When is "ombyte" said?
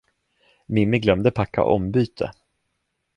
1.63-2.31